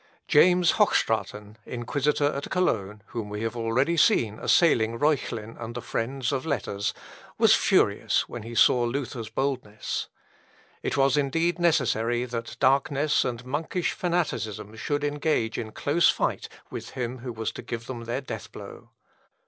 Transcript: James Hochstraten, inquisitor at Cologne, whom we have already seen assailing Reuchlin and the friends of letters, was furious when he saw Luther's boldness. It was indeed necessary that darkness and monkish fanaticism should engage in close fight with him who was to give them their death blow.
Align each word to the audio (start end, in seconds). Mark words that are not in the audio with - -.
James 0.27 0.77
Hochstraten, 0.77 1.57
inquisitor 1.63 2.31
at 2.33 2.49
Cologne, 2.49 3.03
whom 3.09 3.29
we 3.29 3.43
have 3.43 3.55
already 3.55 3.95
seen 3.95 4.39
assailing 4.39 4.97
Reuchlin 4.97 5.55
and 5.59 5.75
the 5.75 5.79
friends 5.79 6.31
of 6.31 6.43
letters, 6.43 6.91
was 7.37 7.53
furious 7.53 8.27
when 8.27 8.41
he 8.41 8.55
saw 8.55 8.81
Luther's 8.81 9.29
boldness. 9.29 10.07
It 10.81 10.97
was 10.97 11.17
indeed 11.17 11.59
necessary 11.59 12.25
that 12.25 12.57
darkness 12.59 13.23
and 13.23 13.45
monkish 13.45 13.91
fanaticism 13.91 14.75
should 14.75 15.03
engage 15.03 15.59
in 15.59 15.71
close 15.71 16.09
fight 16.09 16.49
with 16.71 16.89
him 16.97 17.19
who 17.19 17.31
was 17.31 17.51
to 17.51 17.61
give 17.61 17.85
them 17.85 18.05
their 18.05 18.21
death 18.21 18.51
blow. 18.51 18.89